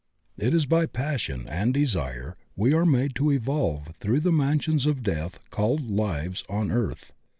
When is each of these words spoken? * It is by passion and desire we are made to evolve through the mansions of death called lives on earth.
* 0.23 0.31
It 0.39 0.55
is 0.55 0.65
by 0.65 0.87
passion 0.87 1.45
and 1.47 1.75
desire 1.75 2.35
we 2.55 2.73
are 2.73 2.87
made 2.87 3.13
to 3.17 3.29
evolve 3.31 3.93
through 3.99 4.21
the 4.21 4.31
mansions 4.31 4.87
of 4.87 5.03
death 5.03 5.37
called 5.51 5.91
lives 5.91 6.43
on 6.49 6.71
earth. 6.71 7.11